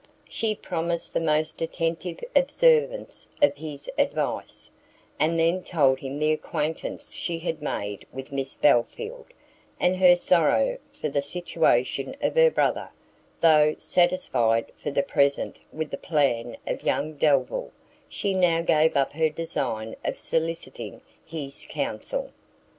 [0.27, 4.71] She promised the most attentive observance of his advice:
[5.19, 9.27] and then told him the acquaintance she had made with Miss Belfield,
[9.79, 12.89] and her sorrow for the situation of her brother;
[13.41, 17.69] though, satisfied for the present with the plan of young Delvile,
[18.09, 22.31] she now gave up her design of soliciting his counsel.